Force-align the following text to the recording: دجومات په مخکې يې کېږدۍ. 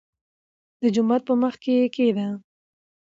دجومات 0.81 1.21
په 1.27 1.33
مخکې 1.43 1.71
يې 1.79 1.85
کېږدۍ. 1.95 2.29